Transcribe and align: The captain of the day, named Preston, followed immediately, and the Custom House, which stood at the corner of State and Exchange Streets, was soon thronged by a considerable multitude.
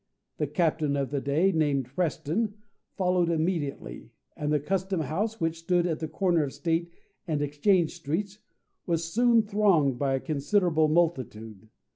The 0.37 0.47
captain 0.47 0.95
of 0.97 1.11
the 1.11 1.21
day, 1.21 1.51
named 1.51 1.93
Preston, 1.93 2.55
followed 2.95 3.29
immediately, 3.29 4.09
and 4.35 4.51
the 4.51 4.59
Custom 4.59 5.01
House, 5.01 5.39
which 5.39 5.59
stood 5.59 5.85
at 5.85 5.99
the 5.99 6.07
corner 6.07 6.43
of 6.43 6.53
State 6.53 6.89
and 7.27 7.39
Exchange 7.39 7.93
Streets, 7.97 8.39
was 8.87 9.13
soon 9.13 9.43
thronged 9.43 9.99
by 9.99 10.15
a 10.15 10.19
considerable 10.19 10.87
multitude. 10.87 11.69